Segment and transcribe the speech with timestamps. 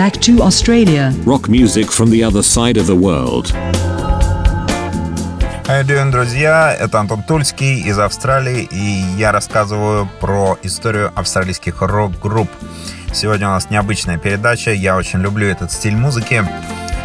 [0.00, 1.12] back to Australia.
[1.26, 3.52] Rock music from the other side of the world.
[5.68, 6.74] You doing, друзья?
[6.74, 12.48] Это Антон Тульский из Австралии, и я рассказываю про историю австралийских рок-групп.
[13.12, 16.48] Сегодня у нас необычная передача, я очень люблю этот стиль музыки.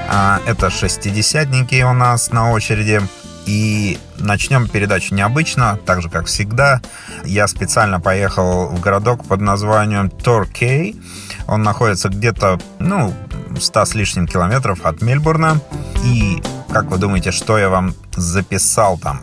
[0.07, 3.01] А, это шестидесятники у нас на очереди.
[3.45, 6.81] И начнем передачу необычно, так же, как всегда.
[7.23, 10.99] Я специально поехал в городок под названием Торкей.
[11.47, 13.13] Он находится где-то, ну,
[13.59, 15.59] 100 с лишним километров от Мельбурна.
[16.03, 16.41] И
[16.71, 19.21] как вы думаете, что я вам записал там?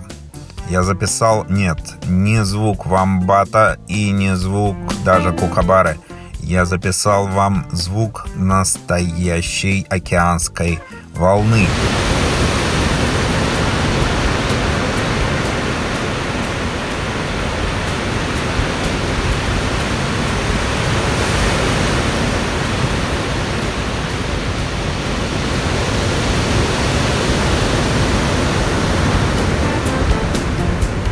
[0.70, 5.98] Я записал, нет, не звук вамбата и не звук даже кукабары.
[6.40, 10.80] Я записал вам звук настоящей океанской
[11.14, 11.66] волны.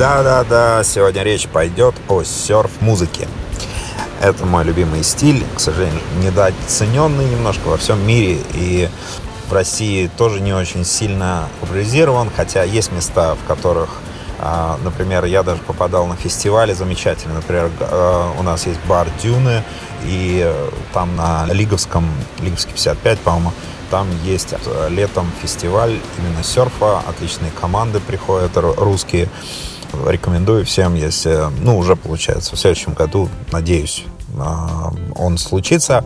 [0.00, 3.28] Да-да-да, сегодня речь пойдет о серф-музыке.
[4.22, 8.38] Это мой любимый стиль, к сожалению, недооцененный немножко во всем мире.
[8.54, 8.88] И
[9.50, 13.90] в России тоже не очень сильно популяризирован, хотя есть места, в которых,
[14.38, 17.36] а, например, я даже попадал на фестивали замечательные.
[17.36, 19.62] Например, а, у нас есть бар Дюны,
[20.04, 20.50] и
[20.94, 23.52] там на Лиговском, Лиговский 55, по-моему,
[23.90, 24.54] там есть
[24.88, 29.28] летом фестиваль именно серфа, отличные команды приходят русские.
[30.06, 34.04] Рекомендую всем, если, ну, уже получается, в следующем году, надеюсь,
[34.38, 36.04] а, он случится.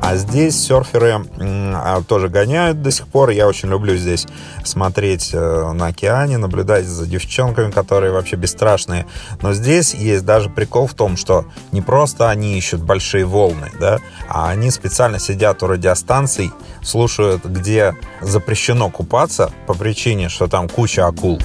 [0.00, 3.30] А здесь серферы а, тоже гоняют до сих пор.
[3.30, 4.26] Я очень люблю здесь
[4.64, 9.06] смотреть э, на океане, наблюдать за девчонками, которые вообще бесстрашные.
[9.40, 13.98] Но здесь есть даже прикол в том, что не просто они ищут большие волны, да,
[14.28, 21.06] а они специально сидят у радиостанций, слушают, где запрещено купаться по причине, что там куча
[21.06, 21.40] акул,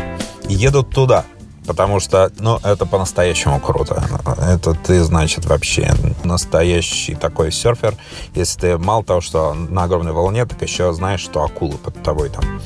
[0.49, 1.25] и едут туда–
[1.67, 4.01] Потому что, ну, это по-настоящему круто.
[4.41, 7.93] Это ты, значит, вообще настоящий такой серфер.
[8.33, 12.29] Если ты мало того, что на огромной волне, так еще знаешь, что акулы под тобой
[12.29, 12.61] там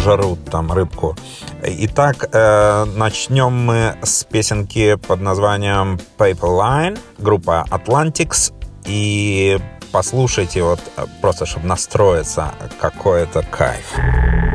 [0.00, 1.16] жарут там рыбку.
[1.62, 8.52] Итак, э, начнем мы с песенки под названием Paper Line, группа Atlantics.
[8.84, 9.58] И
[9.92, 10.80] послушайте, вот
[11.20, 14.45] просто, чтобы настроиться, какой это кайф.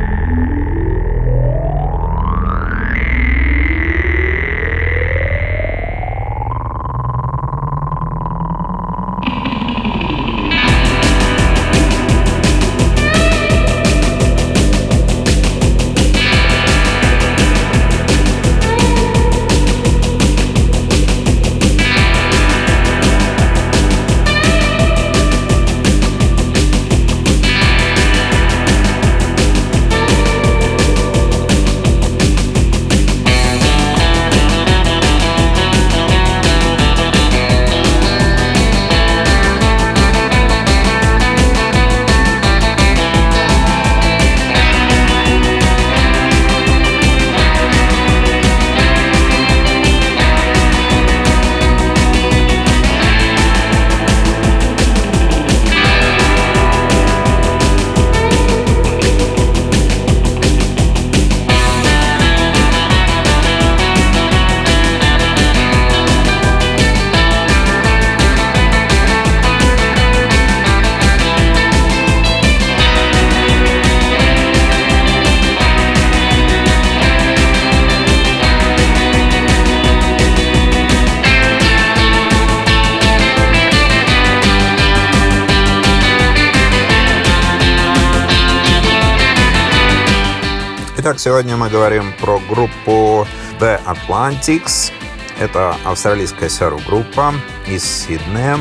[91.12, 93.26] Итак, сегодня мы говорим про группу
[93.60, 94.90] The Atlantics.
[95.38, 97.34] Это австралийская серф-группа
[97.66, 98.56] из Сиднея.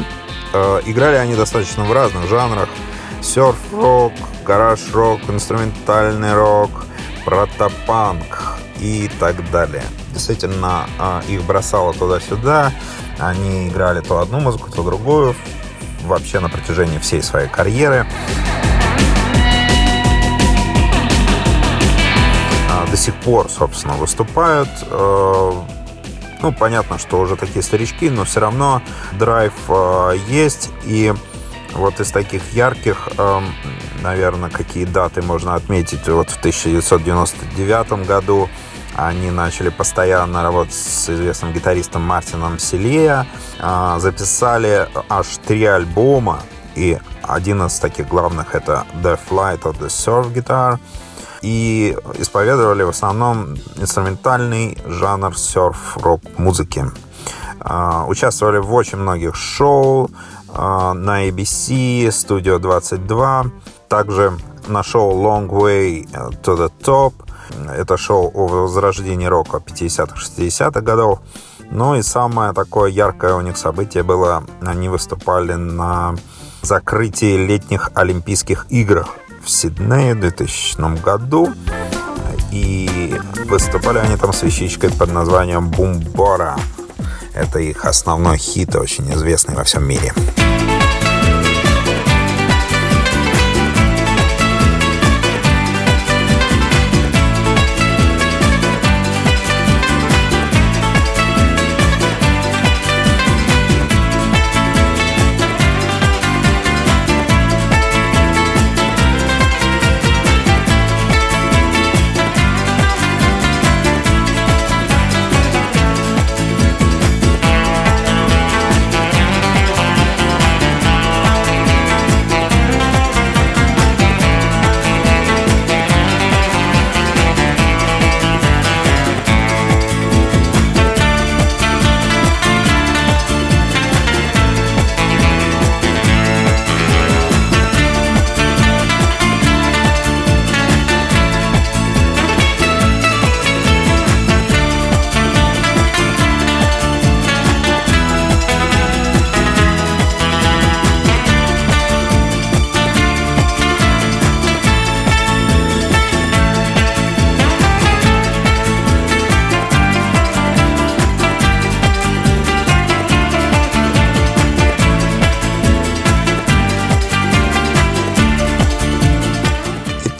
[0.52, 2.68] Э, играли они достаточно в разных жанрах.
[3.22, 4.12] Серф-рок,
[4.46, 6.88] гараж-рок, инструментальный рок,
[7.24, 9.86] протопанк и так далее.
[10.14, 12.74] Действительно, э, их бросало туда-сюда.
[13.18, 15.38] Они играли то одну музыку, то другую.
[16.04, 18.06] Вообще на протяжении всей своей карьеры.
[23.24, 24.70] Пор, собственно, выступают.
[24.90, 25.52] Э,
[26.42, 28.82] ну, понятно, что уже такие старички, но все равно
[29.14, 30.70] драйв э, есть.
[30.86, 31.14] И
[31.74, 33.42] вот из таких ярких, э,
[34.02, 36.08] наверное, какие даты можно отметить.
[36.08, 38.50] Вот в 1999 году
[38.96, 43.26] они начали постоянно работать с известным гитаристом Мартином Селея.
[43.98, 46.42] Записали аж три альбома
[46.76, 50.78] и один из таких главных это The Flight of the Surf Guitar.
[51.42, 56.86] И исповедовали в основном инструментальный жанр серф-рок музыки.
[57.60, 60.10] А, участвовали в очень многих шоу
[60.50, 63.46] а, на ABC, Studio 22,
[63.88, 64.34] также
[64.68, 66.08] на шоу Long Way
[66.44, 67.14] to the Top.
[67.76, 71.20] Это шоу о возрождении рока 50-х, 60-х годов.
[71.72, 76.16] Ну и самое такое яркое у них событие было, они выступали на
[76.62, 79.08] закрытии летних Олимпийских играх
[79.44, 81.54] в Сиднее в 2000 году.
[82.52, 83.16] И
[83.48, 86.58] выступали они там с вещичкой под названием «Бумбора».
[87.34, 90.14] Это их основной хит, очень известный во всем мире.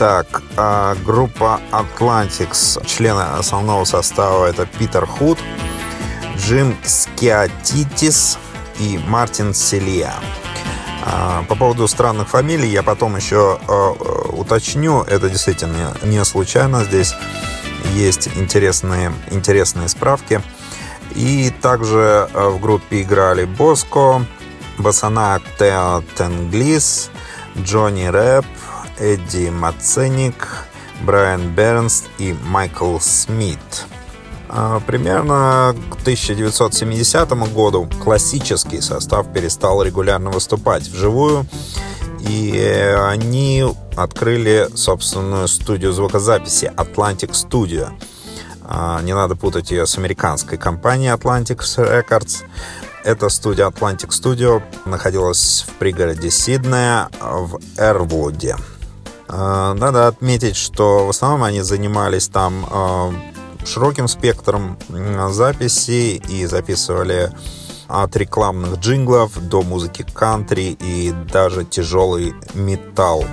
[0.02, 5.38] Итак, а, группа Atlantics, члены основного состава это Питер Худ,
[6.38, 8.40] Джим Скиатитис
[8.80, 10.16] и Мартин Селия.
[11.06, 13.92] А, по поводу странных фамилий я потом еще а,
[14.32, 15.04] уточню.
[15.04, 16.84] Это действительно не случайно.
[16.84, 17.14] Здесь
[17.94, 20.42] есть интересные, интересные справки.
[21.14, 24.26] И также в группе играли Боско,
[24.80, 27.12] Басана Тео Тенглис,
[27.56, 28.46] Джонни Рэп,
[29.02, 30.48] Эдди Маценик,
[31.02, 33.58] Брайан Бернс и Майкл Смит.
[34.48, 41.48] А, примерно к 1970 году классический состав перестал регулярно выступать вживую,
[42.20, 42.56] и
[43.08, 43.66] они
[43.96, 47.90] открыли собственную студию звукозаписи Atlantic Studio.
[48.64, 52.44] А, не надо путать ее с американской компанией Atlantic Records.
[53.04, 58.58] Эта студия Atlantic Studio находилась в пригороде Сиднея в Эрвуде.
[59.32, 63.14] А, надо отметить, что в основном они занимались там а,
[63.66, 64.78] широким спектром
[65.30, 67.32] записей и записывали
[67.88, 73.26] от рекламных джинглов до музыки кантри и даже тяжелый металл,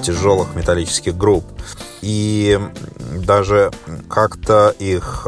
[0.00, 1.44] тяжелых металлических групп.
[2.02, 2.60] И
[3.26, 3.72] даже
[4.08, 5.26] как-то их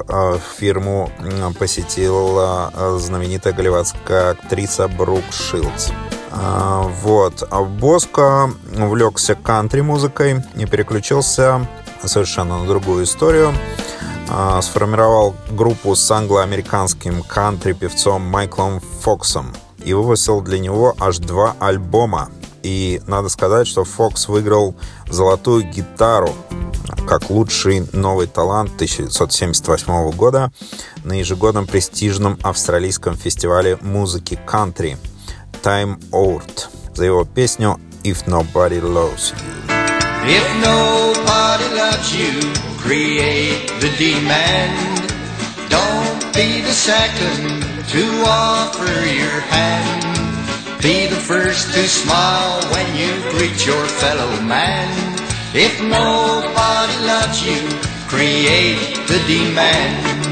[0.56, 1.10] фирму
[1.58, 5.90] посетила знаменитая голливудская актриса Брук Шилдс.
[6.36, 7.46] А, вот.
[7.50, 11.66] А Боско увлекся кантри-музыкой и переключился
[12.04, 13.54] совершенно на другую историю.
[14.28, 22.30] А, сформировал группу с англо-американским кантри-певцом Майклом Фоксом и выпустил для него аж два альбома.
[22.62, 24.74] И надо сказать, что Фокс выиграл
[25.08, 26.30] золотую гитару
[27.06, 30.50] как лучший новый талант 1978 года
[31.04, 34.96] на ежегодном престижном австралийском фестивале музыки кантри–
[35.63, 39.69] Time Out за его песню If Nobody Loves You.
[40.25, 45.09] If nobody loves you, create the demand.
[45.69, 50.03] Don't be the second to offer your hand.
[50.81, 54.87] Be the first to smile when you greet your fellow man.
[55.53, 57.59] If nobody loves you,
[58.07, 60.22] create the demand.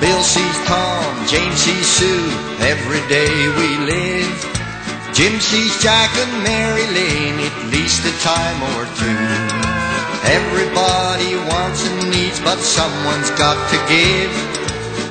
[0.00, 2.30] Bill sees Tom, James sees Sue,
[2.62, 4.38] every day we live.
[5.12, 9.24] Jim sees Jack and Mary Lane at least a time or two.
[10.30, 14.30] Everybody wants and needs, but someone's got to give.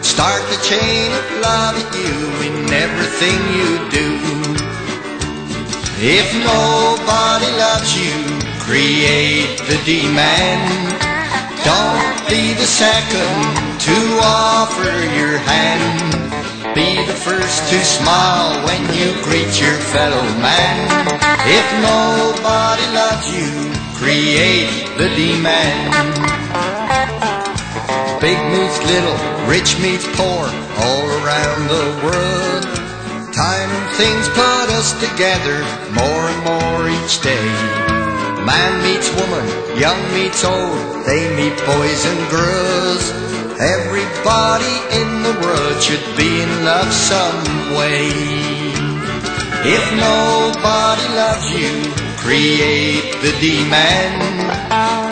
[0.05, 2.15] Start the chain of love at you
[2.47, 4.09] in everything you do.
[5.99, 8.15] If nobody loves you,
[8.63, 11.06] create the demand.
[11.67, 13.43] Don't be the second
[13.87, 14.87] to offer
[15.19, 15.99] your hand.
[16.73, 20.87] be the first to smile when you greet your fellow man.
[21.43, 23.51] If nobody loves you,
[23.99, 25.91] create the demand.
[28.21, 29.19] Big meets little,
[29.51, 30.47] rich meets poor,
[30.87, 32.63] all around the world.
[33.33, 35.59] Time and things put us together
[35.99, 37.96] more and more each day.
[38.47, 39.45] Man meets woman,
[39.77, 43.03] young meets old, they meet boys and girls.
[43.59, 47.43] Everybody in the world should be in love some
[47.75, 48.07] way.
[49.67, 51.75] If nobody loves you,
[52.23, 54.15] create the demand.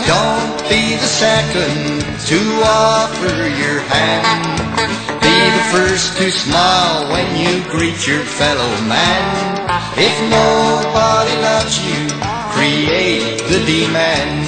[0.08, 4.48] Don't be the second to offer your hand.
[5.20, 9.60] Be the first to smile when you greet your fellow man.
[9.98, 11.95] If nobody loves you,
[12.66, 14.46] create the demand.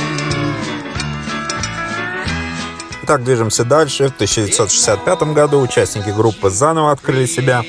[3.04, 4.10] Итак, движемся дальше.
[4.10, 7.64] В 1965 году участники группы заново открыли себя.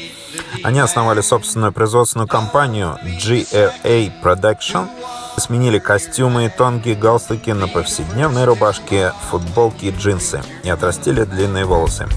[0.64, 4.88] Они основали собственную производственную компанию GRA Production,
[5.36, 12.08] сменили костюмы и тонкие галстуки на повседневные рубашки, футболки и джинсы и отрастили длинные волосы.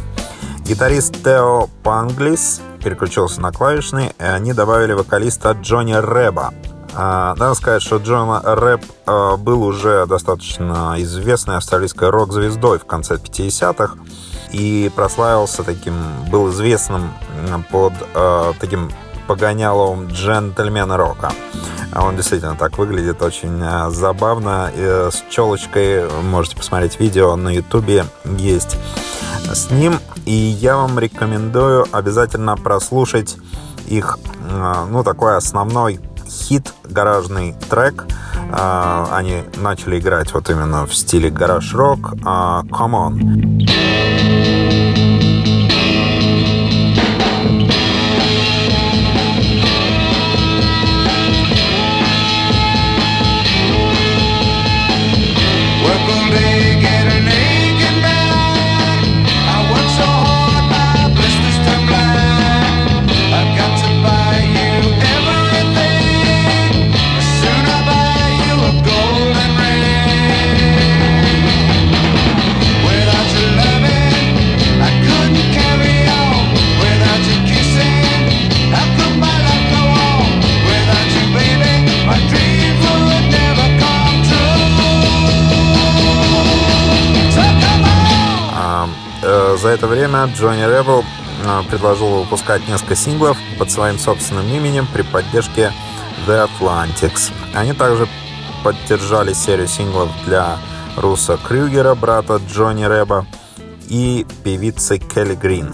[0.66, 6.54] Гитарист Тео Панглис переключился на клавишный, и они добавили вокалиста Джонни Рэба,
[6.93, 13.95] надо сказать, что Джон Рэп а, был уже достаточно известной австралийской рок-звездой в конце 50-х
[14.51, 15.93] и прославился таким,
[16.29, 17.13] был известным
[17.71, 18.91] под а, таким
[19.27, 21.31] погоняловым джентльмена рока.
[21.95, 24.71] Он действительно так выглядит очень забавно.
[24.75, 28.05] С челочкой можете посмотреть видео на ютубе
[28.38, 28.77] есть
[29.53, 30.00] с ним.
[30.25, 33.38] И я вам рекомендую обязательно прослушать
[33.88, 34.19] их,
[34.89, 36.00] ну, такой основной
[36.32, 38.06] хит, гаражный трек.
[38.52, 42.14] А, они начали играть вот именно в стиле гараж-рок.
[42.26, 43.81] А, Come On.
[90.12, 91.06] Время Джонни Рэб
[91.70, 95.72] предложил выпускать несколько синглов под своим собственным именем при поддержке
[96.27, 97.32] The Atlantics.
[97.53, 98.08] Они также
[98.63, 100.58] поддержали серию синглов для
[100.98, 103.25] Руса Крюгера, брата Джонни Рэба,
[103.88, 105.72] и певицы Келли Грин.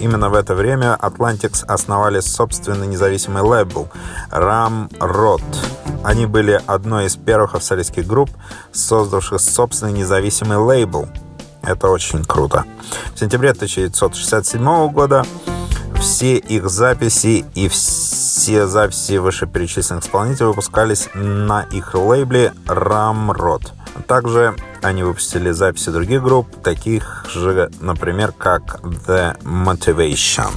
[0.00, 3.88] Именно в это время Atlantics основали собственный независимый лейбл
[4.30, 5.42] Ramrod.
[6.02, 8.30] Они были одной из первых австралийских групп,
[8.72, 11.08] создавших собственный независимый лейбл–
[11.66, 12.64] это очень круто.
[13.14, 15.24] В сентябре 1967 года
[16.00, 23.72] все их записи и все записи вышеперечисленных исполнителей выпускались на их лейбле Ramrod.
[24.06, 30.50] Также они выпустили записи других групп, таких же, например, как The Motivation.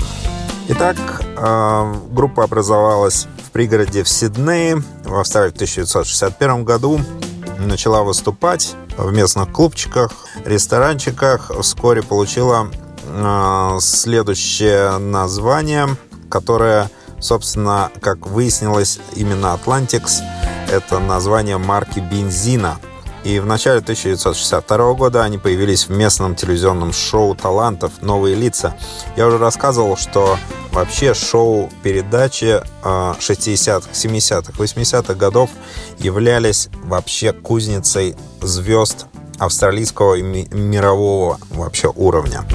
[0.70, 0.98] Итак,
[1.36, 7.00] э, группа образовалась в пригороде в Сиднее в Австралии в 1961 году.
[7.60, 10.12] Начала выступать в местных клубчиках,
[10.46, 11.52] ресторанчиках.
[11.62, 12.70] Вскоре получила
[13.04, 15.90] э, следующее название,
[16.30, 16.90] которое,
[17.20, 20.22] собственно, как выяснилось, именно Atlantics–
[20.72, 22.80] это название марки бензина.
[23.26, 28.78] И в начале 1962 года они появились в местном телевизионном шоу талантов «Новые лица».
[29.18, 30.38] Я уже рассказывал, что
[30.72, 35.50] вообще шоу-передачи 60-х, 70-х, 80-х годов
[35.98, 39.06] являлись вообще кузницей звезд
[39.38, 42.46] австралийского и мирового вообще уровня.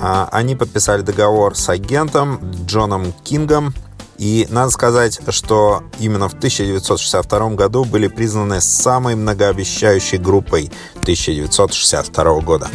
[0.00, 3.74] А, они подписали договор с агентом Джоном Кингом,
[4.16, 10.70] и надо сказать, что именно в 1962 году были признаны самой многообещающей группой
[11.02, 12.68] 1962 года.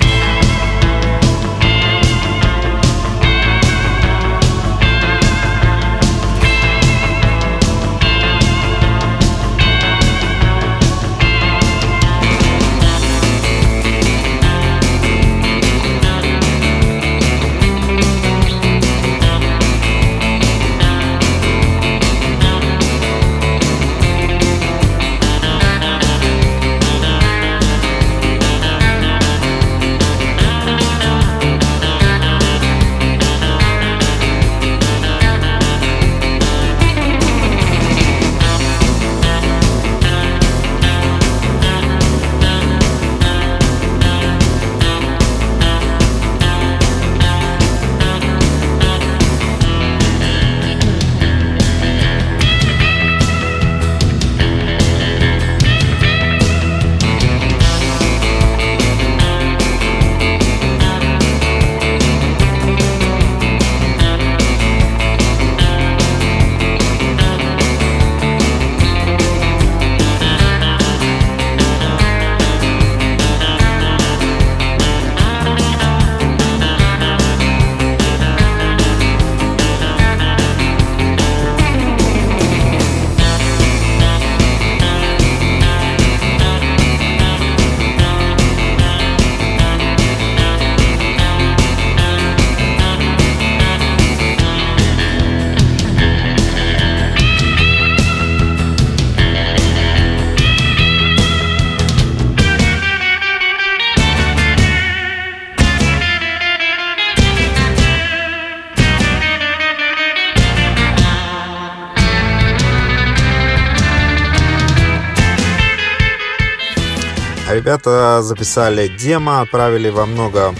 [117.73, 120.53] Ребята записали демо, отправили во много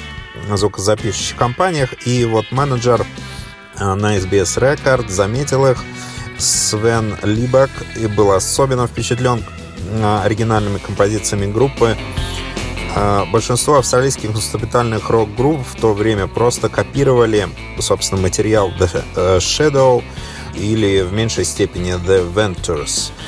[0.52, 3.06] звукозаписывающих компаниях, и вот менеджер
[3.78, 5.78] э, на SBS Record заметил их,
[6.40, 7.70] Свен Либак,
[8.02, 9.46] и был особенно впечатлен
[9.92, 11.96] э, оригинальными композициями группы.
[12.96, 17.48] Э, большинство австралийских инструментальных рок-групп в то время просто копировали,
[17.80, 20.04] собственно, материал The Shadow
[20.56, 23.12] или в меньшей степени The Ventures–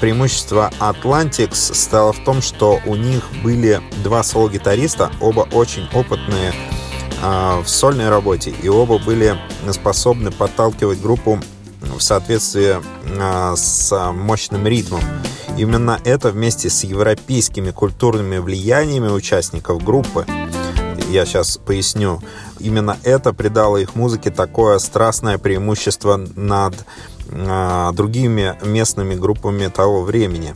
[0.00, 6.52] преимущество Atlantics стало в том, что у них были два соло-гитариста, оба очень опытные
[7.22, 9.36] а, в сольной работе, и оба были
[9.72, 11.40] способны подталкивать группу
[11.80, 12.76] в соответствии
[13.20, 15.02] а, с мощным ритмом.
[15.56, 20.24] Именно это вместе с европейскими культурными влияниями участников группы,
[21.10, 22.20] я сейчас поясню,
[22.60, 26.84] именно это придало их музыке такое страстное преимущество над а,
[27.28, 30.54] другими местными группами того времени.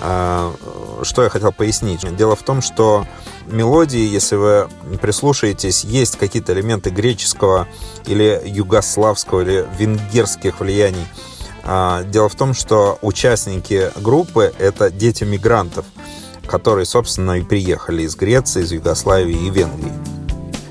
[0.00, 0.54] А,
[1.02, 2.00] что я хотел пояснить?
[2.16, 3.06] Дело в том, что
[3.46, 4.68] мелодии, если вы
[5.00, 7.68] прислушаетесь, есть какие-то элементы греческого
[8.06, 11.06] или югославского или венгерских влияний.
[11.62, 15.86] А, дело в том, что участники группы— это дети мигрантов,
[16.46, 19.92] которые, собственно, и приехали из Греции, из Югославии и Венгрии.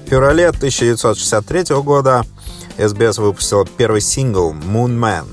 [0.05, 2.23] В феврале 1963 года
[2.77, 5.25] SBS выпустила первый сингл «Moon Man».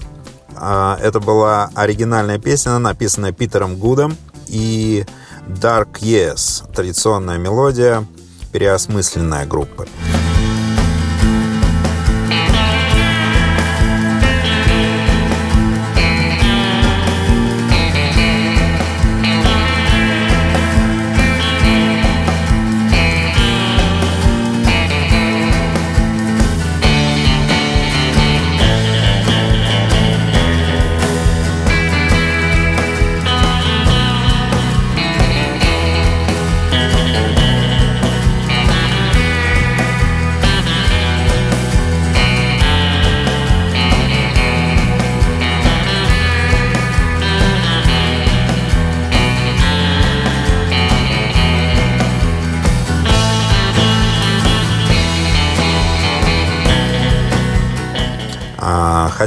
[0.57, 5.05] А, это была оригинальная песня, написанная Питером Гудом и
[5.49, 8.07] Dark Yes, традиционная мелодия,
[8.53, 9.89] переосмысленная группы.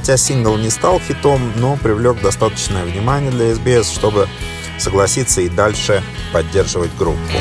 [0.04, 4.28] Хотя сингл не стал хитом, но привлек достаточное внимание для SBS, чтобы
[4.78, 7.38] согласиться и дальше поддерживать группу.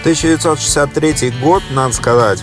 [0.00, 2.42] 1963 год, надо сказать,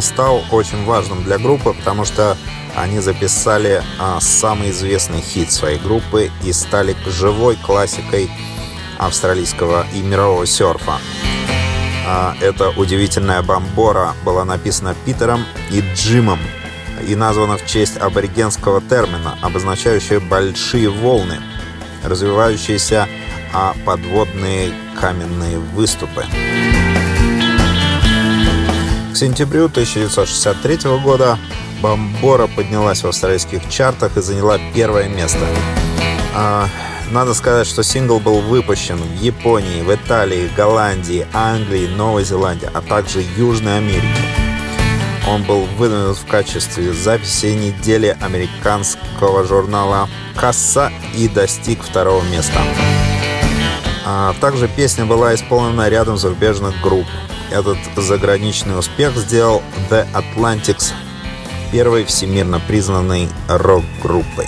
[0.00, 2.34] стал очень важным для группы, потому что
[2.74, 8.30] они записали а, самый известный хит своей группы и стали живой классикой
[8.96, 10.98] австралийского и мирового серфа.
[12.08, 16.38] А, эта удивительная бомбора была написана Питером и Джимом
[17.06, 21.40] и названа в честь аборигенского термина, обозначающего большие волны,
[22.04, 23.08] развивающиеся
[23.52, 26.24] а подводные каменные выступы.
[29.12, 31.38] К сентябрю 1963 года
[31.80, 35.40] Бомбора поднялась в австралийских чартах и заняла первое место.
[37.12, 42.80] Надо сказать, что сингл был выпущен в Японии, в Италии, Голландии, Англии, Новой Зеландии, а
[42.80, 44.06] также Южной Америке.
[45.28, 52.60] Он был выдвинут в качестве записи недели американского журнала «Касса» и достиг второго места.
[54.04, 57.06] А также песня была исполнена рядом зарубежных групп.
[57.50, 60.92] Этот заграничный успех сделал The Atlantics
[61.72, 64.46] первой всемирно признанной рок-группой.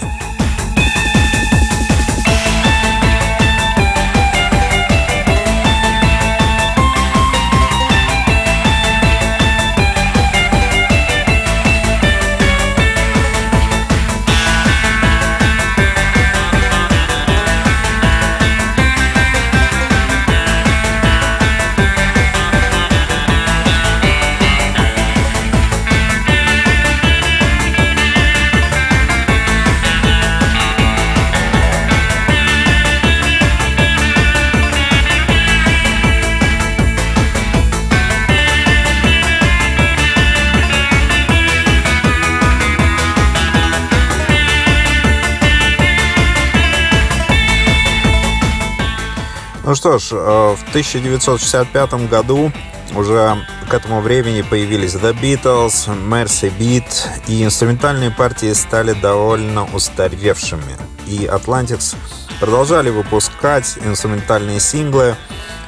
[49.78, 52.50] Что ж, э, в 1965 году
[52.96, 53.36] уже
[53.70, 56.84] к этому времени появились The Beatles, Mercy Beat,
[57.28, 60.76] и инструментальные партии стали довольно устаревшими.
[61.06, 61.94] И Atlantics
[62.40, 65.14] продолжали выпускать инструментальные синглы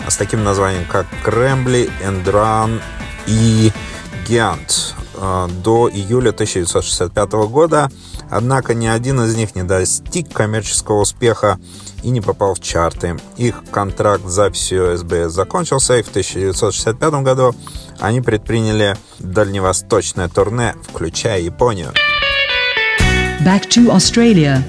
[0.09, 2.83] с таким названием, как Крэмбли, Run
[3.29, 3.71] и
[4.27, 4.95] Giant.
[5.15, 7.89] э, до июля 1965 года,
[8.31, 11.59] однако ни один из них не достиг коммерческого успеха
[12.03, 13.17] и не попал в чарты.
[13.37, 17.55] Их контракт с записью СБС закончился, и в 1965 году
[17.99, 21.93] они предприняли дальневосточное турне, включая Японию.
[23.45, 24.63] Back to Australia.